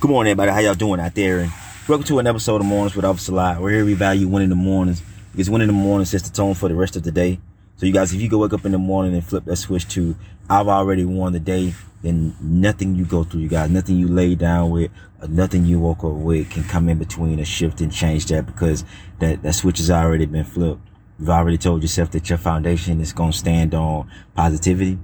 Good 0.00 0.10
morning, 0.10 0.30
everybody. 0.30 0.50
How 0.50 0.60
y'all 0.60 0.74
doing 0.74 0.98
out 0.98 1.14
there? 1.14 1.40
And 1.40 1.52
welcome 1.86 2.06
to 2.06 2.20
an 2.20 2.26
episode 2.26 2.62
of 2.62 2.66
Mornings 2.66 2.96
with 2.96 3.04
Officer 3.04 3.32
Lot. 3.32 3.60
We're 3.60 3.72
here 3.72 3.84
we 3.84 3.92
value 3.92 4.28
winning 4.28 4.48
the 4.48 4.54
mornings 4.54 5.02
because 5.30 5.50
winning 5.50 5.66
the 5.66 5.74
morning 5.74 6.06
sets 6.06 6.26
the 6.26 6.34
tone 6.34 6.54
for 6.54 6.70
the 6.70 6.74
rest 6.74 6.96
of 6.96 7.02
the 7.02 7.12
day. 7.12 7.38
So 7.76 7.84
you 7.84 7.92
guys, 7.92 8.14
if 8.14 8.18
you 8.18 8.30
go 8.30 8.38
wake 8.38 8.54
up 8.54 8.64
in 8.64 8.72
the 8.72 8.78
morning 8.78 9.12
and 9.12 9.22
flip 9.22 9.44
that 9.44 9.56
switch 9.56 9.86
to 9.88 10.16
I've 10.48 10.68
already 10.68 11.04
won 11.04 11.34
the 11.34 11.38
day, 11.38 11.74
then 12.00 12.34
nothing 12.40 12.94
you 12.94 13.04
go 13.04 13.24
through, 13.24 13.42
you 13.42 13.48
guys, 13.48 13.68
nothing 13.68 13.98
you 13.98 14.08
lay 14.08 14.34
down 14.34 14.70
with, 14.70 14.90
or 15.20 15.28
nothing 15.28 15.66
you 15.66 15.78
woke 15.78 16.02
up 16.02 16.12
with 16.12 16.48
can 16.48 16.64
come 16.64 16.88
in 16.88 16.96
between 16.96 17.38
a 17.38 17.44
shift 17.44 17.82
and 17.82 17.92
change 17.92 18.24
that 18.28 18.46
because 18.46 18.86
that, 19.18 19.42
that 19.42 19.52
switch 19.52 19.76
has 19.76 19.90
already 19.90 20.24
been 20.24 20.44
flipped. 20.44 20.80
You've 21.18 21.28
already 21.28 21.58
told 21.58 21.82
yourself 21.82 22.10
that 22.12 22.30
your 22.30 22.38
foundation 22.38 23.02
is 23.02 23.12
going 23.12 23.32
to 23.32 23.38
stand 23.38 23.74
on 23.74 24.10
positivity, 24.34 24.98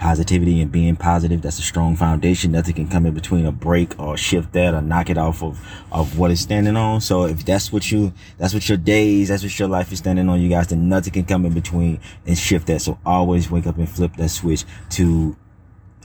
positivity 0.00 0.62
and 0.62 0.72
being 0.72 0.96
positive. 0.96 1.42
That's 1.42 1.58
a 1.58 1.62
strong 1.62 1.94
foundation. 1.94 2.52
Nothing 2.52 2.74
can 2.74 2.88
come 2.88 3.04
in 3.04 3.12
between 3.12 3.44
a 3.44 3.52
break 3.52 4.00
or 4.00 4.16
shift 4.16 4.54
that 4.54 4.72
or 4.72 4.80
knock 4.80 5.10
it 5.10 5.18
off 5.18 5.42
of, 5.42 5.60
of 5.92 6.18
what 6.18 6.30
it's 6.30 6.40
standing 6.40 6.74
on. 6.74 7.02
So 7.02 7.26
if 7.26 7.44
that's 7.44 7.70
what 7.70 7.92
you, 7.92 8.12
that's 8.38 8.54
what 8.54 8.66
your 8.66 8.78
days, 8.78 9.28
that's 9.28 9.42
what 9.42 9.56
your 9.58 9.68
life 9.68 9.92
is 9.92 9.98
standing 9.98 10.28
on, 10.30 10.40
you 10.40 10.48
guys, 10.48 10.68
then 10.68 10.88
nothing 10.88 11.12
can 11.12 11.26
come 11.26 11.44
in 11.44 11.52
between 11.52 12.00
and 12.26 12.36
shift 12.36 12.66
that. 12.68 12.80
So 12.80 12.98
always 13.04 13.50
wake 13.50 13.66
up 13.66 13.76
and 13.76 13.88
flip 13.88 14.16
that 14.16 14.30
switch 14.30 14.64
to 14.90 15.36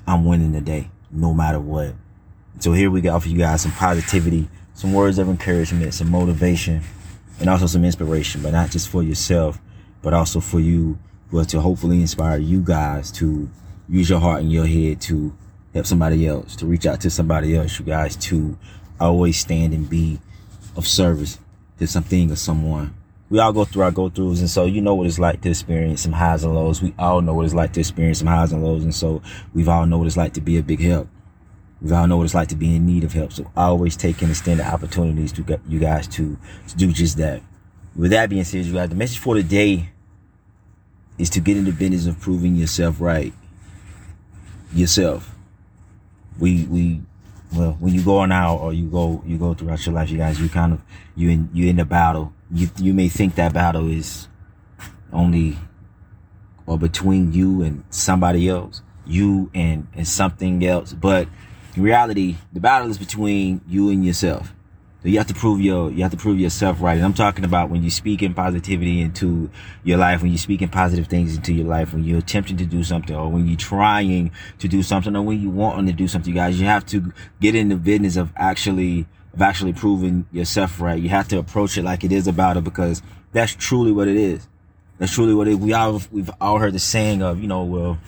I'm 0.06 0.26
winning 0.26 0.52
the 0.52 0.62
day, 0.62 0.90
no 1.10 1.34
matter 1.34 1.60
what. 1.60 1.96
So 2.60 2.74
here 2.74 2.92
we 2.92 3.00
got 3.00 3.24
for 3.24 3.30
you 3.30 3.38
guys 3.38 3.62
some 3.62 3.72
positivity, 3.72 4.50
some 4.74 4.94
words 4.94 5.18
of 5.18 5.30
encouragement, 5.30 5.94
some 5.94 6.12
motivation, 6.12 6.82
and 7.40 7.50
also 7.50 7.66
some 7.66 7.86
inspiration, 7.86 8.42
but 8.42 8.52
not 8.52 8.72
just 8.72 8.90
for 8.90 9.02
yourself, 9.02 9.60
but 10.02 10.14
also 10.14 10.42
for 10.42 10.60
you, 10.60 11.00
but 11.32 11.48
to 11.50 11.62
hopefully 11.62 12.02
inspire 12.02 12.38
you 12.38 12.62
guys 12.62 13.10
to 13.14 13.50
use 13.90 14.10
your 14.10 14.20
heart 14.20 14.42
and 14.42 14.52
your 14.52 14.66
head 14.66 15.02
to 15.02 15.36
help 15.74 15.86
somebody 15.86 16.26
else, 16.28 16.56
to 16.58 16.66
reach 16.66 16.86
out 16.86 17.02
to 17.02 17.10
somebody 17.10 17.56
else, 17.56 17.80
you 17.80 17.86
guys, 17.86 18.16
to 18.16 18.58
always 19.00 19.38
stand 19.38 19.74
and 19.74 19.90
be 19.90 20.20
of 20.76 20.88
service 20.88 21.40
to 21.80 21.88
something 21.88 22.32
or 22.32 22.36
someone. 22.36 22.96
We 23.30 23.40
all 23.40 23.52
go 23.52 23.66
through 23.66 23.84
our 23.84 23.92
go 23.92 24.10
throughs, 24.10 24.40
and 24.40 24.50
so 24.50 24.66
you 24.66 24.82
know 24.82 24.94
what 24.94 25.08
it's 25.08 25.20
like 25.20 25.42
to 25.42 25.50
experience 25.50 26.02
some 26.02 26.14
highs 26.14 26.44
and 26.44 26.54
lows. 26.54 26.82
We 26.82 26.94
all 26.98 27.22
know 27.22 27.34
what 27.34 27.46
it's 27.46 27.56
like 27.56 27.74
to 27.74 27.80
experience 27.80 28.20
some 28.20 28.28
highs 28.28 28.54
and 28.54 28.64
lows, 28.64 28.84
and 28.84 28.94
so 28.94 29.22
we've 29.54 29.68
all 29.68 29.86
know 29.86 29.98
what 29.98 30.08
it's 30.08 30.18
like 30.18 30.34
to 30.34 30.42
be 30.42 30.58
a 30.58 30.64
big 30.64 30.80
help. 30.80 31.08
We 31.82 31.92
all 31.92 32.08
know 32.08 32.18
what 32.18 32.24
it's 32.24 32.34
like 32.34 32.50
to 32.50 32.56
be 32.56 32.76
in 32.76 32.86
need 32.86 33.04
of 33.04 33.14
help. 33.14 33.34
So 33.34 33.52
always 33.58 33.98
take 33.98 34.22
and 34.22 34.32
extend 34.32 34.60
the 34.60 34.66
opportunities 34.66 35.32
to 35.34 35.42
get 35.42 35.60
you 35.68 35.80
guys 35.80 36.08
to, 36.10 36.38
to 36.68 36.76
do 36.78 36.94
just 36.94 37.18
that. 37.18 37.42
With 37.96 38.12
that 38.12 38.30
being 38.30 38.44
said, 38.44 38.66
you 38.66 38.74
guys, 38.74 38.90
the 38.90 38.96
message 38.96 39.20
for 39.20 39.36
today 39.36 39.90
is 41.18 41.30
to 41.32 41.40
get 41.40 41.58
in 41.58 41.66
the 41.66 41.72
business 41.72 42.08
of 42.08 42.20
proving 42.20 42.56
yourself 42.56 43.02
right 43.02 43.34
yourself. 44.76 45.36
We 46.40 46.66
we 46.66 47.02
well 47.54 47.78
when 47.80 47.94
you 47.94 48.04
go 48.04 48.18
on 48.20 48.32
out 48.32 48.58
or 48.58 48.74
you 48.74 48.88
go 48.88 49.24
you 49.26 49.38
go 49.38 49.54
throughout 49.54 49.86
your 49.86 49.96
life, 49.96 50.10
you 50.10 50.18
guys, 50.18 50.40
you 50.40 50.50
kind 50.50 50.74
of 50.74 50.82
you 51.16 51.30
in 51.30 51.50
you 51.54 51.68
in 51.68 51.78
the 51.78 51.86
battle. 51.86 52.34
You 52.52 52.70
you 52.78 52.94
may 52.94 53.08
think 53.10 53.36
that 53.36 53.54
battle 53.54 53.90
is 53.90 54.28
only 55.12 55.58
or 56.68 56.78
between 56.78 57.32
you 57.32 57.62
and 57.62 57.84
somebody 57.90 58.50
else, 58.50 58.82
you 59.06 59.50
and 59.54 59.88
and 59.96 60.08
something 60.08 60.66
else, 60.66 60.94
but 60.94 61.28
in 61.76 61.84
reality, 61.84 62.38
the 62.54 62.60
battle 62.60 62.90
is 62.90 62.98
between 62.98 63.62
you 63.68 63.90
and 63.90 64.06
yourself. 64.06 64.54
You 65.12 65.20
have 65.20 65.28
to 65.28 65.36
prove 65.36 65.62
your, 65.62 65.92
you 65.92 66.02
have 66.02 66.12
to 66.12 66.18
prove 66.18 66.40
yourself 66.40 66.82
right. 66.82 66.96
And 66.96 67.06
I'm 67.06 67.14
talking 67.14 67.46
about 67.46 67.70
when 67.70 67.84
you 67.84 67.92
speak 67.92 68.24
in 68.24 68.34
positivity 68.34 69.02
into 69.02 69.52
your 69.84 70.00
life, 70.00 70.24
when 70.24 70.32
you 70.32 70.38
speak 70.38 70.64
in 70.64 70.70
positive 70.70 71.08
things 71.08 71.36
into 71.36 71.54
your 71.54 71.68
life, 71.68 71.94
when 71.94 72.04
you're 72.04 72.18
attempting 72.18 72.58
to 72.58 72.66
do 72.66 72.84
something 72.84 73.16
or 73.16 73.30
when 73.30 73.48
you're 73.48 73.58
trying 73.58 74.32
to 74.58 74.68
do 74.68 74.82
something 74.82 75.16
or 75.16 75.22
when 75.22 75.40
you 75.40 75.52
want 75.52 75.86
to 75.88 75.94
do 75.94 76.08
something, 76.08 76.34
you 76.34 76.40
guys, 76.40 76.60
you 76.60 76.66
have 76.66 76.86
to 76.88 77.14
get 77.40 77.54
in 77.54 77.70
the 77.70 77.76
business 77.76 78.16
of 78.16 78.32
actually, 78.36 79.06
of 79.34 79.42
actually 79.44 79.74
proving 79.74 80.26
yourself 80.32 80.82
right. 80.82 81.02
You 81.02 81.10
have 81.10 81.28
to 81.28 81.38
approach 81.38 81.78
it 81.78 81.84
like 81.84 82.04
it 82.04 82.12
is 82.12 82.28
about 82.28 82.58
it 82.58 82.64
because 82.64 83.04
that's 83.32 83.54
truly 83.54 83.92
what 83.92 84.08
it 84.08 84.18
is. 84.18 84.48
That's 84.98 85.14
truly 85.14 85.36
what 85.36 85.48
it, 85.48 85.60
we 85.60 85.74
all, 85.74 86.02
we've 86.12 86.32
all 86.42 86.58
heard 86.58 86.74
the 86.74 86.80
saying 86.80 87.22
of, 87.22 87.40
you 87.40 87.48
know, 87.48 87.64
well, 87.64 88.00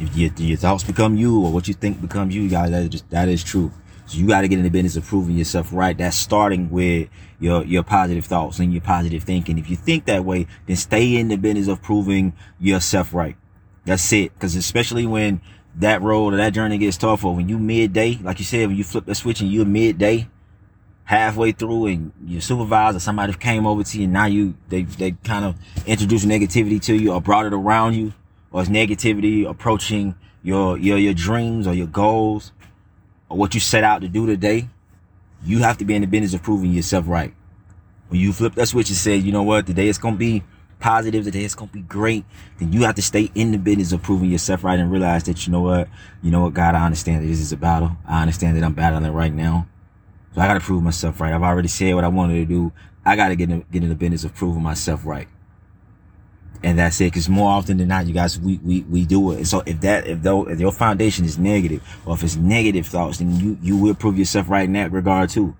if 0.00 0.16
your, 0.16 0.32
your 0.38 0.56
thoughts 0.56 0.82
become 0.82 1.16
you 1.16 1.44
or 1.44 1.52
what 1.52 1.68
you 1.68 1.74
think 1.74 2.00
becomes 2.00 2.34
you, 2.34 2.48
guys, 2.48 2.70
that 2.70 2.94
is, 2.94 3.02
that 3.10 3.28
is 3.28 3.44
true. 3.44 3.70
So 4.08 4.16
you 4.16 4.26
got 4.26 4.40
to 4.40 4.48
get 4.48 4.56
in 4.56 4.64
the 4.64 4.70
business 4.70 4.96
of 4.96 5.04
proving 5.04 5.36
yourself 5.36 5.70
right. 5.70 5.96
That's 5.96 6.16
starting 6.16 6.70
with 6.70 7.10
your, 7.40 7.62
your 7.64 7.82
positive 7.82 8.24
thoughts 8.24 8.58
and 8.58 8.72
your 8.72 8.80
positive 8.80 9.22
thinking. 9.22 9.58
If 9.58 9.68
you 9.68 9.76
think 9.76 10.06
that 10.06 10.24
way, 10.24 10.46
then 10.66 10.76
stay 10.76 11.16
in 11.16 11.28
the 11.28 11.36
business 11.36 11.68
of 11.68 11.82
proving 11.82 12.32
yourself 12.58 13.12
right. 13.12 13.36
That's 13.84 14.10
it. 14.14 14.36
Cause 14.38 14.56
especially 14.56 15.06
when 15.06 15.42
that 15.74 16.00
road 16.00 16.32
or 16.32 16.38
that 16.38 16.54
journey 16.54 16.78
gets 16.78 16.96
tough 16.96 17.22
or 17.22 17.36
when 17.36 17.50
you 17.50 17.58
midday, 17.58 18.14
like 18.22 18.38
you 18.38 18.46
said, 18.46 18.68
when 18.68 18.78
you 18.78 18.84
flip 18.84 19.04
the 19.04 19.14
switch 19.14 19.42
and 19.42 19.52
you're 19.52 19.66
midday, 19.66 20.26
halfway 21.04 21.52
through 21.52 21.86
and 21.88 22.12
your 22.24 22.40
supervisor, 22.40 23.00
somebody 23.00 23.34
came 23.34 23.66
over 23.66 23.82
to 23.82 23.98
you 23.98 24.04
and 24.04 24.12
now 24.14 24.24
you, 24.24 24.54
they, 24.70 24.84
they 24.84 25.12
kind 25.22 25.44
of 25.44 25.54
introduced 25.86 26.26
negativity 26.26 26.80
to 26.80 26.94
you 26.94 27.12
or 27.12 27.20
brought 27.20 27.44
it 27.44 27.52
around 27.52 27.92
you 27.92 28.14
or 28.52 28.62
it's 28.62 28.70
negativity 28.70 29.46
approaching 29.46 30.14
your, 30.42 30.78
your, 30.78 30.96
your 30.96 31.12
dreams 31.12 31.66
or 31.66 31.74
your 31.74 31.86
goals 31.86 32.52
or 33.28 33.36
what 33.36 33.54
you 33.54 33.60
set 33.60 33.84
out 33.84 34.00
to 34.02 34.08
do 34.08 34.26
today, 34.26 34.68
you 35.44 35.58
have 35.60 35.78
to 35.78 35.84
be 35.84 35.94
in 35.94 36.02
the 36.02 36.06
business 36.06 36.34
of 36.34 36.42
proving 36.42 36.72
yourself 36.72 37.06
right. 37.08 37.34
When 38.08 38.20
you 38.20 38.32
flip 38.32 38.54
that 38.54 38.66
switch 38.66 38.88
and 38.88 38.96
say, 38.96 39.16
you 39.16 39.32
know 39.32 39.42
what, 39.42 39.66
today 39.66 39.88
it's 39.88 39.98
to 39.98 40.12
be 40.12 40.42
positive, 40.80 41.24
today 41.24 41.44
it's 41.44 41.54
to 41.54 41.66
be 41.66 41.80
great, 41.82 42.24
then 42.58 42.72
you 42.72 42.82
have 42.82 42.94
to 42.94 43.02
stay 43.02 43.30
in 43.34 43.52
the 43.52 43.58
business 43.58 43.92
of 43.92 44.02
proving 44.02 44.30
yourself 44.30 44.64
right 44.64 44.78
and 44.78 44.90
realize 44.90 45.24
that, 45.24 45.46
you 45.46 45.52
know 45.52 45.60
what, 45.60 45.88
you 46.22 46.30
know 46.30 46.40
what, 46.40 46.54
God, 46.54 46.74
I 46.74 46.84
understand 46.84 47.22
that 47.22 47.26
this 47.26 47.40
is 47.40 47.52
a 47.52 47.56
battle. 47.56 47.92
I 48.06 48.22
understand 48.22 48.56
that 48.56 48.64
I'm 48.64 48.74
battling 48.74 49.12
right 49.12 49.32
now. 49.32 49.66
So 50.34 50.40
I 50.40 50.46
got 50.46 50.54
to 50.54 50.60
prove 50.60 50.82
myself 50.82 51.20
right. 51.20 51.32
I've 51.32 51.42
already 51.42 51.68
said 51.68 51.94
what 51.94 52.04
I 52.04 52.08
wanted 52.08 52.34
to 52.34 52.44
do. 52.46 52.72
I 53.04 53.16
got 53.16 53.28
to 53.28 53.36
get 53.36 53.50
in, 53.50 53.64
get 53.70 53.82
in 53.82 53.88
the 53.88 53.94
business 53.94 54.24
of 54.24 54.34
proving 54.34 54.62
myself 54.62 55.04
right 55.04 55.28
and 56.62 56.78
that's 56.78 57.00
it. 57.00 57.12
Cause 57.12 57.28
more 57.28 57.50
often 57.50 57.78
than 57.78 57.88
not, 57.88 58.06
you 58.06 58.14
guys, 58.14 58.38
we, 58.38 58.58
we, 58.58 58.82
we 58.82 59.04
do 59.04 59.32
it. 59.32 59.36
And 59.36 59.48
so 59.48 59.62
if 59.66 59.80
that, 59.82 60.06
if 60.06 60.22
though, 60.22 60.48
if 60.48 60.58
your 60.58 60.72
foundation 60.72 61.24
is 61.24 61.38
negative 61.38 61.82
or 62.04 62.14
if 62.14 62.22
it's 62.22 62.36
negative 62.36 62.86
thoughts, 62.86 63.18
then 63.18 63.38
you, 63.38 63.58
you 63.62 63.76
will 63.76 63.94
prove 63.94 64.18
yourself 64.18 64.48
right 64.48 64.64
in 64.64 64.72
that 64.72 64.92
regard 64.92 65.30
too. 65.30 65.56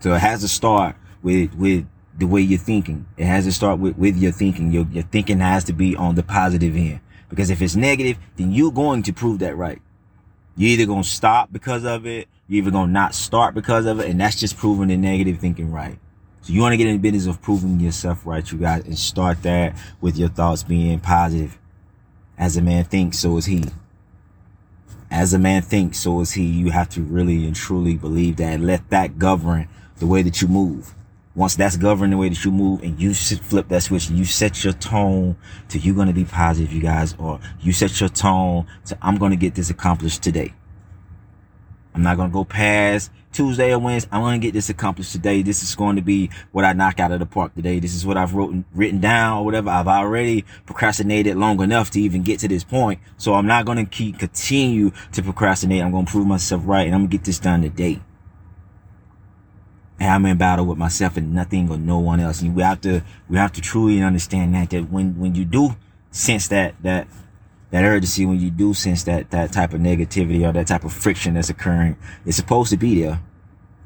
So 0.00 0.14
it 0.14 0.20
has 0.20 0.42
to 0.42 0.48
start 0.48 0.96
with, 1.22 1.54
with 1.54 1.86
the 2.18 2.26
way 2.26 2.40
you're 2.40 2.58
thinking. 2.58 3.06
It 3.16 3.26
has 3.26 3.44
to 3.44 3.52
start 3.52 3.78
with, 3.78 3.96
with 3.96 4.16
your 4.16 4.32
thinking. 4.32 4.72
Your, 4.72 4.86
your 4.90 5.04
thinking 5.04 5.40
has 5.40 5.64
to 5.64 5.72
be 5.72 5.96
on 5.96 6.14
the 6.14 6.22
positive 6.22 6.76
end. 6.76 7.00
Because 7.28 7.50
if 7.50 7.60
it's 7.60 7.76
negative, 7.76 8.18
then 8.36 8.52
you're 8.52 8.72
going 8.72 9.02
to 9.04 9.12
prove 9.12 9.40
that 9.40 9.56
right. 9.56 9.80
You're 10.56 10.70
either 10.70 10.86
going 10.86 11.02
to 11.02 11.08
stop 11.08 11.52
because 11.52 11.84
of 11.84 12.06
it. 12.06 12.28
You're 12.48 12.62
either 12.62 12.70
going 12.70 12.88
to 12.88 12.92
not 12.92 13.14
start 13.14 13.54
because 13.54 13.86
of 13.86 14.00
it. 14.00 14.08
And 14.08 14.20
that's 14.20 14.36
just 14.36 14.56
proving 14.56 14.88
the 14.88 14.96
negative 14.96 15.38
thinking 15.38 15.72
right. 15.72 15.98
So 16.46 16.52
you 16.52 16.60
want 16.60 16.74
to 16.74 16.76
get 16.76 16.86
in 16.86 16.92
the 16.92 17.10
business 17.10 17.26
of 17.26 17.42
proving 17.42 17.80
yourself 17.80 18.24
right, 18.24 18.52
you 18.52 18.58
guys, 18.58 18.84
and 18.84 18.96
start 18.96 19.42
that 19.42 19.76
with 20.00 20.16
your 20.16 20.28
thoughts 20.28 20.62
being 20.62 21.00
positive. 21.00 21.58
As 22.38 22.56
a 22.56 22.62
man 22.62 22.84
thinks, 22.84 23.18
so 23.18 23.36
is 23.36 23.46
he. 23.46 23.64
As 25.10 25.34
a 25.34 25.40
man 25.40 25.62
thinks, 25.62 25.98
so 25.98 26.20
is 26.20 26.30
he. 26.34 26.44
You 26.44 26.70
have 26.70 26.88
to 26.90 27.02
really 27.02 27.46
and 27.46 27.56
truly 27.56 27.96
believe 27.96 28.36
that 28.36 28.52
and 28.52 28.64
let 28.64 28.90
that 28.90 29.18
govern 29.18 29.66
the 29.96 30.06
way 30.06 30.22
that 30.22 30.40
you 30.40 30.46
move. 30.46 30.94
Once 31.34 31.56
that's 31.56 31.76
governing 31.76 32.12
the 32.12 32.16
way 32.16 32.28
that 32.28 32.44
you 32.44 32.52
move 32.52 32.80
and 32.80 33.00
you 33.00 33.12
flip 33.12 33.66
that 33.66 33.82
switch 33.82 34.08
and 34.08 34.16
you 34.16 34.24
set 34.24 34.62
your 34.62 34.72
tone 34.74 35.36
to 35.68 35.80
you're 35.80 35.96
going 35.96 36.06
to 36.06 36.14
be 36.14 36.24
positive, 36.24 36.72
you 36.72 36.80
guys, 36.80 37.16
or 37.18 37.40
you 37.58 37.72
set 37.72 37.98
your 38.00 38.08
tone 38.08 38.64
to 38.84 38.96
I'm 39.02 39.16
going 39.16 39.32
to 39.32 39.36
get 39.36 39.56
this 39.56 39.68
accomplished 39.68 40.22
today. 40.22 40.54
I'm 41.96 42.02
not 42.02 42.18
going 42.18 42.28
to 42.28 42.32
go 42.32 42.44
past 42.44 43.10
Tuesday 43.32 43.72
or 43.72 43.78
Wednesday. 43.78 44.10
I'm 44.12 44.20
going 44.20 44.38
to 44.38 44.46
get 44.46 44.52
this 44.52 44.68
accomplished 44.68 45.12
today. 45.12 45.40
This 45.40 45.62
is 45.62 45.74
going 45.74 45.96
to 45.96 46.02
be 46.02 46.28
what 46.52 46.66
I 46.66 46.74
knock 46.74 47.00
out 47.00 47.10
of 47.10 47.20
the 47.20 47.26
park 47.26 47.54
today. 47.54 47.78
This 47.80 47.94
is 47.94 48.04
what 48.04 48.18
I've 48.18 48.34
written, 48.34 48.66
written 48.74 49.00
down 49.00 49.38
or 49.38 49.44
whatever. 49.46 49.70
I've 49.70 49.88
already 49.88 50.44
procrastinated 50.66 51.38
long 51.38 51.62
enough 51.62 51.90
to 51.92 52.00
even 52.00 52.22
get 52.22 52.38
to 52.40 52.48
this 52.48 52.64
point. 52.64 53.00
So 53.16 53.32
I'm 53.32 53.46
not 53.46 53.64
going 53.64 53.78
to 53.78 53.86
keep 53.86 54.18
continue 54.18 54.92
to 55.12 55.22
procrastinate. 55.22 55.82
I'm 55.82 55.90
going 55.90 56.04
to 56.04 56.12
prove 56.12 56.26
myself 56.26 56.62
right 56.66 56.84
and 56.84 56.94
I'm 56.94 57.02
going 57.02 57.10
to 57.10 57.16
get 57.16 57.24
this 57.24 57.38
done 57.38 57.62
today. 57.62 58.02
And 59.98 60.10
I'm 60.10 60.26
in 60.26 60.36
battle 60.36 60.66
with 60.66 60.76
myself 60.76 61.16
and 61.16 61.32
nothing 61.32 61.70
or 61.70 61.78
no 61.78 61.98
one 61.98 62.20
else. 62.20 62.42
And 62.42 62.54
we 62.54 62.62
have 62.62 62.82
to, 62.82 63.02
we 63.30 63.38
have 63.38 63.52
to 63.52 63.62
truly 63.62 64.02
understand 64.02 64.54
that, 64.54 64.68
that 64.68 64.90
when, 64.90 65.18
when 65.18 65.34
you 65.34 65.46
do 65.46 65.76
sense 66.10 66.48
that, 66.48 66.74
that 66.82 67.08
that 67.76 67.84
urgency 67.84 68.24
when 68.24 68.40
you 68.40 68.50
do 68.50 68.72
sense 68.72 69.02
that 69.04 69.30
that 69.32 69.52
type 69.52 69.74
of 69.74 69.80
negativity 69.82 70.48
or 70.48 70.52
that 70.52 70.66
type 70.66 70.82
of 70.84 70.94
friction 70.94 71.34
that's 71.34 71.50
occurring. 71.50 71.94
It's 72.24 72.38
supposed 72.38 72.70
to 72.70 72.78
be 72.78 73.02
there. 73.02 73.20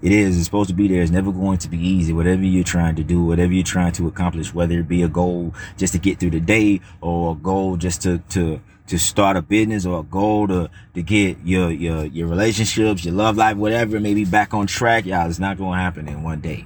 It 0.01 0.13
is. 0.13 0.37
It's 0.37 0.45
supposed 0.45 0.69
to 0.69 0.77
be 0.77 0.87
there. 0.87 1.03
It's 1.03 1.11
never 1.11 1.33
going 1.33 1.59
to 1.59 1.69
be 1.69 1.77
easy. 1.77 2.13
Whatever 2.13 2.45
you're 2.45 2.63
trying 2.63 2.95
to 2.95 3.03
do 3.03 3.25
whatever 3.25 3.53
you're 3.53 3.65
trying 3.65 3.91
to 3.95 4.07
accomplish 4.07 4.55
whether 4.55 4.79
it 4.79 4.87
be 4.87 5.03
a 5.03 5.09
goal 5.09 5.55
just 5.77 5.93
to 5.95 5.99
get 5.99 6.21
through 6.21 6.31
the 6.31 6.41
day 6.41 6.81
or 7.01 7.33
a 7.33 7.35
goal 7.35 7.77
just 7.77 8.03
to 8.03 8.19
to 8.31 8.61
to 8.87 8.97
start 8.97 9.37
a 9.37 9.43
business 9.43 9.85
or 9.85 10.01
a 10.01 10.05
goal 10.05 10.47
to 10.47 10.71
to 10.95 11.03
get 11.03 11.39
your 11.45 11.73
your 11.73 12.05
your 12.05 12.29
relationships 12.29 13.05
your 13.05 13.15
love 13.15 13.37
life 13.37 13.57
whatever 13.57 13.99
maybe 13.99 14.25
back 14.25 14.55
on 14.55 14.69
track. 14.69 15.05
Y'all 15.05 15.29
it's 15.29 15.41
not 15.41 15.59
going 15.59 15.73
to 15.73 15.83
happen 15.83 16.07
in 16.07 16.23
one 16.23 16.41
day. 16.41 16.65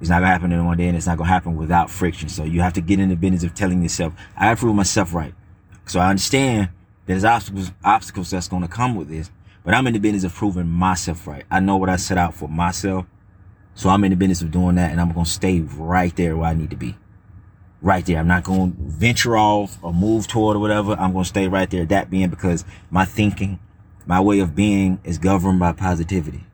It's 0.00 0.10
not 0.10 0.16
gonna 0.16 0.32
happen 0.32 0.50
in 0.50 0.66
one 0.66 0.76
day 0.76 0.88
and 0.88 0.96
it's 0.96 1.06
not 1.06 1.18
gonna 1.18 1.28
happen 1.28 1.54
without 1.54 1.88
friction. 1.88 2.28
So 2.28 2.42
you 2.42 2.62
have 2.62 2.72
to 2.72 2.80
get 2.80 2.98
in 2.98 3.10
the 3.10 3.14
business 3.14 3.44
of 3.44 3.54
telling 3.54 3.80
yourself, 3.80 4.12
I 4.36 4.52
prove 4.56 4.74
myself 4.74 5.14
right. 5.14 5.32
So 5.92 6.00
I 6.00 6.08
understand 6.08 6.70
there's 7.04 7.22
obstacles, 7.22 7.70
obstacles 7.84 8.30
that's 8.30 8.48
going 8.48 8.62
to 8.62 8.68
come 8.68 8.94
with 8.94 9.10
this, 9.10 9.30
But 9.62 9.74
I'm 9.74 9.86
in 9.86 9.92
the 9.92 9.98
business 9.98 10.24
of 10.24 10.34
proving 10.34 10.66
myself 10.66 11.26
right. 11.26 11.44
I 11.50 11.60
know 11.60 11.76
what 11.76 11.90
I 11.90 11.96
set 11.96 12.16
out 12.16 12.32
for 12.32 12.48
myself. 12.48 13.04
So 13.74 13.90
I'm 13.90 14.02
in 14.04 14.10
the 14.10 14.16
business 14.16 14.40
of 14.40 14.50
doing 14.50 14.76
that 14.76 14.90
and 14.90 14.98
I'm 14.98 15.12
going 15.12 15.26
to 15.26 15.30
stay 15.30 15.60
right 15.60 16.16
there 16.16 16.34
where 16.34 16.48
I 16.48 16.54
need 16.54 16.70
to 16.70 16.76
be. 16.76 16.96
Right 17.82 18.06
there. 18.06 18.16
I'm 18.16 18.26
not 18.26 18.42
going 18.42 18.72
to 18.72 18.78
venture 18.78 19.36
off 19.36 19.78
or 19.82 19.92
move 19.92 20.26
toward 20.28 20.56
or 20.56 20.60
whatever. 20.60 20.92
I'm 20.92 21.12
going 21.12 21.24
to 21.24 21.28
stay 21.28 21.46
right 21.46 21.68
there. 21.68 21.84
That 21.84 22.08
being 22.08 22.30
because 22.30 22.64
my 22.90 23.04
thinking, 23.04 23.58
my 24.06 24.18
way 24.18 24.40
of 24.40 24.54
being 24.54 24.98
is 25.04 25.18
governed 25.18 25.60
by 25.60 25.72
positivity. 25.72 26.44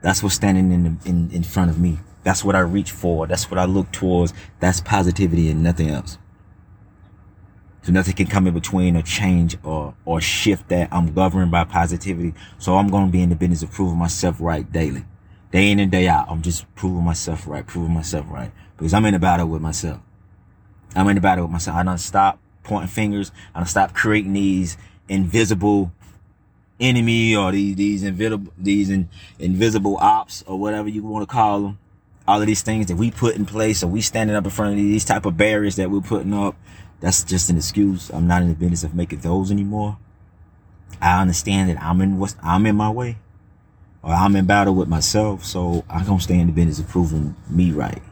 That's 0.00 0.22
what's 0.22 0.36
standing 0.36 0.72
in, 0.72 0.84
the, 0.84 1.10
in, 1.10 1.30
in 1.30 1.42
front 1.42 1.70
of 1.70 1.78
me. 1.78 1.98
That's 2.24 2.42
what 2.42 2.56
I 2.56 2.60
reach 2.60 2.92
for. 2.92 3.26
That's 3.26 3.50
what 3.50 3.58
I 3.58 3.66
look 3.66 3.92
towards. 3.92 4.32
That's 4.60 4.80
positivity 4.80 5.50
and 5.50 5.62
nothing 5.62 5.90
else. 5.90 6.16
So 7.82 7.92
nothing 7.92 8.14
can 8.14 8.26
come 8.26 8.46
in 8.46 8.54
between 8.54 8.96
or 8.96 9.02
change 9.02 9.56
or, 9.62 9.94
or 10.04 10.20
shift 10.20 10.68
that. 10.68 10.88
I'm 10.92 11.14
governed 11.14 11.50
by 11.50 11.64
positivity. 11.64 12.34
So 12.58 12.76
I'm 12.76 12.88
going 12.88 13.06
to 13.06 13.12
be 13.12 13.22
in 13.22 13.30
the 13.30 13.36
business 13.36 13.62
of 13.62 13.70
proving 13.70 13.96
myself 13.96 14.36
right 14.40 14.70
daily. 14.70 15.04
Day 15.52 15.70
in 15.70 15.78
and 15.78 15.90
day 15.90 16.08
out. 16.08 16.26
I'm 16.28 16.42
just 16.42 16.72
proving 16.74 17.04
myself 17.04 17.46
right, 17.46 17.66
proving 17.66 17.94
myself 17.94 18.26
right. 18.28 18.50
Because 18.76 18.92
I'm 18.92 19.04
in 19.06 19.14
a 19.14 19.18
battle 19.18 19.48
with 19.48 19.62
myself. 19.62 20.00
I'm 20.94 21.08
in 21.08 21.16
a 21.16 21.20
battle 21.20 21.44
with 21.44 21.52
myself. 21.52 21.76
I 21.76 21.82
don't 21.82 21.98
stop 21.98 22.38
pointing 22.64 22.88
fingers. 22.88 23.32
I 23.54 23.60
don't 23.60 23.66
stop 23.66 23.94
creating 23.94 24.34
these 24.34 24.76
invisible 25.08 25.92
enemy 26.80 27.34
or 27.34 27.52
these, 27.52 27.76
these 27.76 28.02
invisible, 28.02 28.52
these 28.58 28.90
in, 28.90 29.08
invisible 29.38 29.96
ops 29.96 30.44
or 30.46 30.58
whatever 30.58 30.88
you 30.88 31.02
want 31.02 31.26
to 31.28 31.32
call 31.32 31.60
them. 31.62 31.78
All 32.26 32.40
of 32.40 32.46
these 32.46 32.60
things 32.60 32.86
that 32.86 32.96
we 32.96 33.10
put 33.10 33.36
in 33.36 33.46
place 33.46 33.82
or 33.82 33.86
we 33.86 34.02
standing 34.02 34.36
up 34.36 34.44
in 34.44 34.50
front 34.50 34.72
of 34.72 34.76
these 34.76 35.04
type 35.04 35.24
of 35.24 35.38
barriers 35.38 35.76
that 35.76 35.90
we're 35.90 36.02
putting 36.02 36.34
up 36.34 36.56
that's 37.00 37.22
just 37.22 37.48
an 37.50 37.56
excuse. 37.56 38.10
I'm 38.10 38.26
not 38.26 38.42
in 38.42 38.48
the 38.48 38.54
business 38.54 38.84
of 38.84 38.94
making 38.94 39.20
those 39.20 39.50
anymore. 39.50 39.98
I 41.00 41.20
understand 41.20 41.70
that 41.70 41.80
I'm 41.82 42.00
in 42.00 42.18
what 42.18 42.34
I'm 42.42 42.66
in 42.66 42.76
my 42.76 42.90
way 42.90 43.18
or 44.02 44.12
I'm 44.12 44.34
in 44.36 44.46
battle 44.46 44.74
with 44.74 44.88
myself. 44.88 45.44
So 45.44 45.84
I'm 45.88 46.04
to 46.04 46.20
stay 46.20 46.38
in 46.38 46.48
the 46.48 46.52
business 46.52 46.80
of 46.80 46.88
proving 46.88 47.36
me 47.48 47.70
right. 47.70 48.02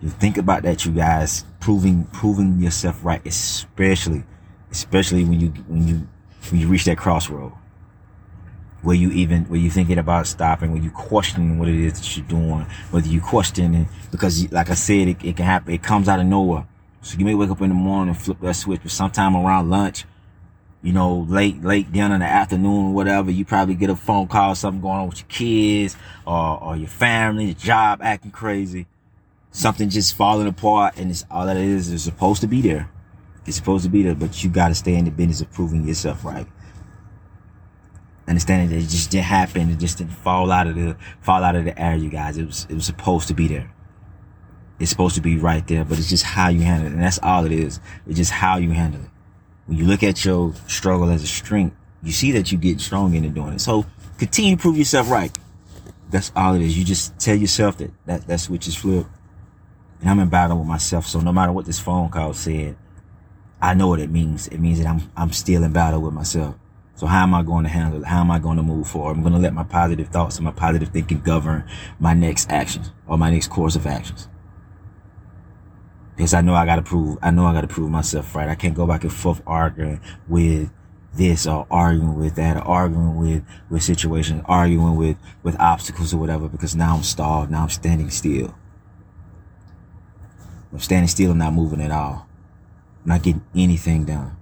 You 0.00 0.10
think 0.10 0.36
about 0.36 0.62
that, 0.64 0.84
you 0.84 0.92
guys, 0.92 1.44
proving, 1.60 2.04
proving 2.12 2.60
yourself 2.60 3.04
right, 3.04 3.26
especially, 3.26 4.22
especially 4.70 5.24
when 5.24 5.40
you, 5.40 5.48
when 5.66 5.88
you, 5.88 6.08
when 6.50 6.60
you 6.60 6.68
reach 6.68 6.84
that 6.84 6.98
crossroad 6.98 7.52
where 8.82 8.94
you 8.94 9.10
even, 9.12 9.44
where 9.44 9.58
you 9.58 9.70
thinking 9.70 9.96
about 9.96 10.26
stopping, 10.26 10.70
where 10.70 10.82
you 10.82 10.90
questioning 10.90 11.58
what 11.58 11.68
it 11.68 11.74
is 11.74 11.94
that 11.94 12.16
you're 12.18 12.26
doing, 12.26 12.66
whether 12.90 13.08
you 13.08 13.18
questioning 13.18 13.88
because 14.10 14.52
like 14.52 14.68
I 14.68 14.74
said, 14.74 15.08
it, 15.08 15.24
it 15.24 15.36
can 15.36 15.46
happen. 15.46 15.72
It 15.72 15.82
comes 15.82 16.06
out 16.06 16.20
of 16.20 16.26
nowhere 16.26 16.66
so 17.04 17.18
you 17.18 17.24
may 17.26 17.34
wake 17.34 17.50
up 17.50 17.60
in 17.60 17.68
the 17.68 17.74
morning 17.74 18.14
and 18.14 18.22
flip 18.22 18.40
that 18.40 18.54
switch, 18.54 18.80
but 18.82 18.90
sometime 18.90 19.36
around 19.36 19.68
lunch, 19.68 20.06
you 20.82 20.94
know, 20.94 21.26
late, 21.28 21.62
late 21.62 21.92
dinner 21.92 22.14
in 22.14 22.20
the 22.20 22.26
afternoon, 22.26 22.94
whatever, 22.94 23.30
you 23.30 23.44
probably 23.44 23.74
get 23.74 23.90
a 23.90 23.96
phone 23.96 24.26
call, 24.26 24.54
something 24.54 24.80
going 24.80 25.00
on 25.00 25.08
with 25.08 25.18
your 25.18 25.28
kids 25.28 25.98
or, 26.26 26.62
or 26.62 26.76
your 26.76 26.88
family, 26.88 27.44
your 27.44 27.54
job 27.54 28.00
acting 28.02 28.30
crazy, 28.30 28.86
something 29.50 29.90
just 29.90 30.16
falling 30.16 30.46
apart. 30.48 30.96
And 30.96 31.10
it's 31.10 31.26
all 31.30 31.44
that 31.44 31.58
it 31.58 31.64
is, 31.64 31.90
is 31.90 32.02
supposed 32.02 32.40
to 32.40 32.46
be 32.46 32.62
there. 32.62 32.90
It's 33.46 33.58
supposed 33.58 33.84
to 33.84 33.90
be 33.90 34.02
there, 34.02 34.14
but 34.14 34.42
you 34.42 34.48
got 34.48 34.68
to 34.68 34.74
stay 34.74 34.94
in 34.94 35.04
the 35.04 35.10
business 35.10 35.42
of 35.42 35.52
proving 35.52 35.86
yourself 35.86 36.24
right. 36.24 36.46
Understanding 38.26 38.70
that 38.70 38.82
it 38.82 38.88
just 38.88 39.10
didn't 39.10 39.24
happen. 39.24 39.68
It 39.68 39.78
just 39.78 39.98
didn't 39.98 40.14
fall 40.14 40.50
out 40.50 40.66
of 40.66 40.74
the, 40.74 40.96
fall 41.20 41.44
out 41.44 41.54
of 41.54 41.66
the 41.66 41.78
air, 41.78 41.96
you 41.96 42.08
guys. 42.08 42.38
It 42.38 42.46
was, 42.46 42.66
it 42.70 42.74
was 42.74 42.86
supposed 42.86 43.28
to 43.28 43.34
be 43.34 43.46
there. 43.46 43.73
It's 44.78 44.90
supposed 44.90 45.14
to 45.14 45.20
be 45.20 45.36
right 45.36 45.66
there, 45.68 45.84
but 45.84 45.98
it's 45.98 46.08
just 46.08 46.24
how 46.24 46.48
you 46.48 46.62
handle 46.62 46.88
it. 46.88 46.92
And 46.92 47.02
that's 47.02 47.20
all 47.22 47.44
it 47.44 47.52
is. 47.52 47.80
It's 48.06 48.16
just 48.16 48.32
how 48.32 48.56
you 48.56 48.70
handle 48.70 49.00
it. 49.02 49.10
When 49.66 49.78
you 49.78 49.86
look 49.86 50.02
at 50.02 50.24
your 50.24 50.52
struggle 50.66 51.10
as 51.10 51.22
a 51.22 51.26
strength, 51.26 51.76
you 52.02 52.12
see 52.12 52.32
that 52.32 52.52
you 52.52 52.58
get 52.58 52.80
strong 52.80 53.14
into 53.14 53.30
doing 53.30 53.54
it. 53.54 53.60
So 53.60 53.86
continue 54.18 54.56
to 54.56 54.60
prove 54.60 54.76
yourself 54.76 55.10
right. 55.10 55.36
That's 56.10 56.32
all 56.36 56.54
it 56.54 56.62
is. 56.62 56.76
You 56.76 56.84
just 56.84 57.18
tell 57.18 57.36
yourself 57.36 57.78
that 57.78 57.90
that, 58.06 58.26
that 58.26 58.40
switch 58.40 58.66
is 58.66 58.74
flipped. 58.74 59.08
And 60.00 60.10
I'm 60.10 60.18
in 60.18 60.28
battle 60.28 60.58
with 60.58 60.68
myself. 60.68 61.06
So 61.06 61.20
no 61.20 61.32
matter 61.32 61.52
what 61.52 61.66
this 61.66 61.80
phone 61.80 62.10
call 62.10 62.34
said, 62.34 62.76
I 63.62 63.74
know 63.74 63.88
what 63.88 64.00
it 64.00 64.10
means. 64.10 64.48
It 64.48 64.58
means 64.58 64.78
that 64.80 64.86
I'm, 64.86 65.10
I'm 65.16 65.32
still 65.32 65.64
in 65.64 65.72
battle 65.72 66.02
with 66.02 66.12
myself. 66.12 66.56
So 66.96 67.06
how 67.06 67.22
am 67.22 67.34
I 67.34 67.42
going 67.42 67.64
to 67.64 67.70
handle 67.70 68.02
it? 68.02 68.06
How 68.06 68.20
am 68.20 68.30
I 68.30 68.38
going 68.38 68.56
to 68.58 68.62
move 68.62 68.86
forward? 68.86 69.16
I'm 69.16 69.22
going 69.22 69.32
to 69.32 69.40
let 69.40 69.54
my 69.54 69.64
positive 69.64 70.08
thoughts 70.08 70.36
and 70.36 70.44
my 70.44 70.52
positive 70.52 70.90
thinking 70.90 71.20
govern 71.20 71.64
my 71.98 72.12
next 72.12 72.50
actions 72.50 72.92
or 73.06 73.16
my 73.16 73.30
next 73.30 73.48
course 73.48 73.76
of 73.76 73.86
actions 73.86 74.28
because 76.16 76.34
I 76.34 76.40
know 76.42 76.54
I 76.54 76.64
got 76.64 76.76
to 76.76 76.82
prove, 76.82 77.18
I 77.22 77.30
know 77.30 77.44
I 77.44 77.52
got 77.52 77.62
to 77.62 77.68
prove 77.68 77.90
myself 77.90 78.34
right. 78.34 78.48
I 78.48 78.54
can't 78.54 78.74
go 78.74 78.86
back 78.86 79.02
and 79.02 79.12
forth 79.12 79.42
arguing 79.46 80.00
with 80.28 80.70
this 81.14 81.46
or 81.46 81.66
arguing 81.70 82.16
with 82.16 82.36
that 82.36 82.56
or 82.56 82.62
arguing 82.62 83.16
with, 83.16 83.44
with 83.68 83.82
situations, 83.82 84.42
arguing 84.46 84.96
with, 84.96 85.16
with 85.42 85.58
obstacles 85.58 86.14
or 86.14 86.18
whatever, 86.18 86.48
because 86.48 86.76
now 86.76 86.96
I'm 86.96 87.02
stalled. 87.02 87.50
Now 87.50 87.62
I'm 87.62 87.68
standing 87.68 88.10
still. 88.10 88.54
I'm 90.72 90.78
standing 90.80 91.08
still 91.08 91.30
and 91.30 91.38
not 91.38 91.52
moving 91.52 91.80
at 91.80 91.90
all. 91.90 92.28
I'm 93.02 93.08
not 93.08 93.22
getting 93.22 93.44
anything 93.54 94.04
done. 94.04 94.36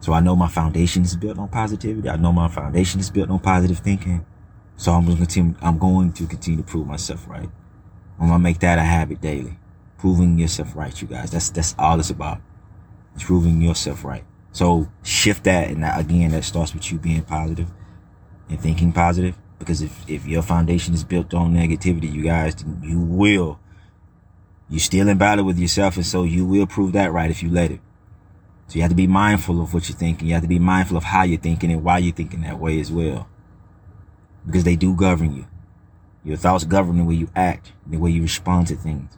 So 0.00 0.12
I 0.12 0.20
know 0.20 0.36
my 0.36 0.48
foundation 0.48 1.02
is 1.02 1.16
built 1.16 1.38
on 1.38 1.48
positivity. 1.48 2.08
I 2.08 2.16
know 2.16 2.32
my 2.32 2.48
foundation 2.48 3.00
is 3.00 3.10
built 3.10 3.30
on 3.30 3.38
positive 3.40 3.78
thinking. 3.78 4.24
So 4.76 4.92
I'm 4.92 5.04
going 5.04 5.16
to 5.16 5.22
continue, 5.22 5.54
I'm 5.60 5.78
going 5.78 6.12
to 6.12 6.26
continue 6.26 6.62
to 6.62 6.66
prove 6.66 6.86
myself 6.86 7.26
right. 7.28 7.48
I'm 8.18 8.28
going 8.28 8.38
to 8.38 8.42
make 8.42 8.60
that 8.60 8.78
a 8.78 8.82
habit 8.82 9.20
daily 9.20 9.58
proving 10.06 10.38
yourself 10.38 10.76
right, 10.76 11.02
you 11.02 11.08
guys. 11.08 11.32
That's 11.32 11.50
that's 11.50 11.74
all 11.80 11.98
it's 11.98 12.10
about. 12.10 12.40
It's 13.16 13.24
proving 13.24 13.60
yourself 13.60 14.04
right. 14.04 14.24
So 14.52 14.88
shift 15.02 15.42
that, 15.44 15.68
and 15.68 15.82
that, 15.82 15.98
again, 15.98 16.30
that 16.30 16.44
starts 16.44 16.72
with 16.72 16.92
you 16.92 16.98
being 16.98 17.22
positive 17.22 17.68
and 18.48 18.60
thinking 18.60 18.92
positive. 18.92 19.36
Because 19.58 19.82
if 19.82 20.08
if 20.08 20.24
your 20.24 20.42
foundation 20.42 20.94
is 20.94 21.02
built 21.02 21.34
on 21.34 21.54
negativity, 21.54 22.12
you 22.12 22.22
guys, 22.22 22.54
you 22.82 23.00
will. 23.00 23.58
You're 24.68 24.78
still 24.78 25.08
in 25.08 25.18
battle 25.18 25.44
with 25.44 25.58
yourself, 25.58 25.96
and 25.96 26.06
so 26.06 26.22
you 26.22 26.46
will 26.46 26.68
prove 26.68 26.92
that 26.92 27.12
right 27.12 27.30
if 27.30 27.42
you 27.42 27.50
let 27.50 27.72
it. 27.72 27.80
So 28.68 28.76
you 28.76 28.82
have 28.82 28.92
to 28.92 28.96
be 28.96 29.08
mindful 29.08 29.60
of 29.60 29.74
what 29.74 29.88
you're 29.88 29.98
thinking. 29.98 30.28
You 30.28 30.34
have 30.34 30.42
to 30.44 30.48
be 30.48 30.60
mindful 30.60 30.96
of 30.96 31.02
how 31.02 31.24
you're 31.24 31.40
thinking 31.40 31.72
and 31.72 31.82
why 31.82 31.98
you're 31.98 32.14
thinking 32.14 32.42
that 32.42 32.60
way 32.60 32.78
as 32.78 32.92
well. 32.92 33.28
Because 34.46 34.62
they 34.62 34.76
do 34.76 34.94
govern 34.94 35.34
you. 35.34 35.46
Your 36.22 36.36
thoughts 36.36 36.62
govern 36.64 36.98
the 36.98 37.04
way 37.04 37.14
you 37.14 37.28
act, 37.34 37.72
the 37.84 37.96
way 37.96 38.10
you 38.10 38.22
respond 38.22 38.68
to 38.68 38.76
things. 38.76 39.16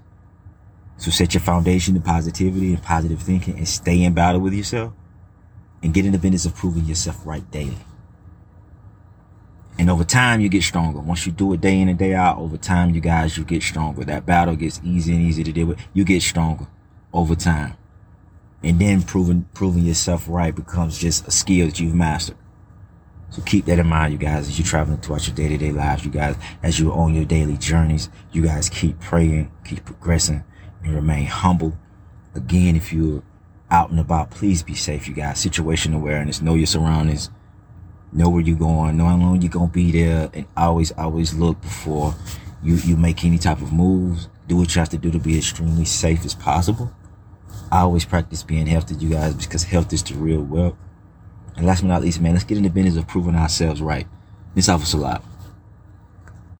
So 0.99 1.11
set 1.11 1.33
your 1.33 1.41
foundation 1.41 1.97
in 1.97 2.03
positivity 2.03 2.75
and 2.75 2.83
positive 2.83 3.23
thinking 3.23 3.57
and 3.57 3.67
stay 3.67 4.03
in 4.03 4.15
battle 4.15 4.41
with 4.41 4.53
yourself 4.53 4.93
and 5.83 5.95
get 5.95 6.05
in 6.05 6.13
the 6.13 6.19
business 6.19 6.45
of 6.45 6.55
proving 6.55 6.85
yourself 6.85 7.25
right 7.25 7.49
daily. 7.51 7.79
And 9.79 9.89
over 9.89 10.03
time, 10.03 10.41
you 10.41 10.49
get 10.49 10.65
stronger. 10.65 10.99
Once 10.99 11.25
you 11.25 11.31
do 11.31 11.53
it 11.53 11.61
day 11.61 11.81
in 11.81 11.89
and 11.89 11.97
day 11.97 12.13
out, 12.13 12.39
over 12.39 12.57
time, 12.57 12.95
you 12.95 13.01
guys, 13.01 13.39
you 13.39 13.45
get 13.45 13.63
stronger. 13.63 14.05
That 14.05 14.27
battle 14.27 14.57
gets 14.57 14.81
easier 14.83 15.15
and 15.15 15.25
easier 15.25 15.45
to 15.45 15.53
deal 15.53 15.67
with. 15.67 15.79
You 15.95 16.05
get 16.05 16.21
stronger 16.21 16.67
over 17.13 17.37
time. 17.37 17.77
And 18.61 18.81
then 18.81 19.03
proving, 19.03 19.49
proving 19.55 19.85
yourself 19.85 20.27
right 20.29 20.53
becomes 20.53 20.99
just 20.99 21.29
a 21.29 21.31
skill 21.31 21.67
that 21.67 21.79
you've 21.79 21.95
mastered. 21.95 22.37
So 23.31 23.41
keep 23.43 23.67
that 23.67 23.79
in 23.79 23.87
mind, 23.87 24.13
you 24.13 24.19
guys, 24.19 24.49
as 24.49 24.59
you're 24.59 24.67
traveling 24.67 24.99
throughout 24.99 25.29
your 25.29 25.37
day 25.37 25.49
to 25.49 25.57
day 25.57 25.71
lives, 25.71 26.05
you 26.05 26.11
guys, 26.11 26.35
as 26.63 26.81
you're 26.81 26.93
on 26.93 27.15
your 27.15 27.27
daily 27.27 27.57
journeys, 27.57 28.09
you 28.33 28.43
guys 28.43 28.69
keep 28.69 28.99
praying, 28.99 29.53
keep 29.65 29.85
progressing, 29.85 30.43
and 30.83 30.95
remain 30.95 31.27
humble. 31.27 31.77
Again, 32.35 32.77
if 32.77 32.93
you're 32.93 33.23
out 33.71 33.91
and 33.91 34.01
about, 34.01 34.31
please 34.31 34.63
be 34.63 34.75
safe, 34.75 35.09
you 35.09 35.15
guys. 35.15 35.39
Situation 35.39 35.95
awareness, 35.95 36.41
know 36.41 36.55
your 36.55 36.67
surroundings, 36.67 37.31
know 38.13 38.29
where 38.29 38.43
you're 38.43 38.57
going, 38.57 38.97
know 38.97 39.07
how 39.07 39.17
long 39.17 39.43
you're 39.43 39.51
gonna 39.51 39.69
be 39.69 39.91
there, 39.93 40.31
and 40.33 40.47
always, 40.57 40.93
always 40.93 41.35
look 41.35 41.61
before 41.61 42.15
you, 42.63 42.77
you 42.77 42.97
make 42.97 43.25
any 43.25 43.39
type 43.39 43.61
of 43.61 43.73
moves. 43.73 44.29
Do 44.47 44.57
what 44.57 44.75
you 44.75 44.79
have 44.79 44.89
to 44.91 44.99
do 44.99 45.11
to 45.11 45.19
be 45.19 45.37
extremely 45.37 45.85
safe 45.85 46.25
as 46.25 46.35
possible. 46.35 46.93
I 47.71 47.81
always 47.81 48.05
practice 48.05 48.43
being 48.43 48.67
healthy, 48.67 48.95
you 48.95 49.11
guys, 49.11 49.35
because 49.35 49.65
health 49.65 49.93
is 49.93 50.03
the 50.03 50.15
real 50.15 50.43
wealth. 50.43 50.77
And 51.57 51.67
last 51.67 51.83
but 51.83 51.89
not 51.89 52.03
least, 52.03 52.21
man, 52.21 52.33
let's 52.33 52.45
get 52.45 52.57
in 52.57 52.63
the 52.63 52.71
business 52.71 52.97
of 52.97 53.07
proving 53.07 53.35
ourselves 53.35 53.83
right. 53.83 54.07
This 54.55 54.69
Officer 54.69 54.97
Lot. 54.97 55.23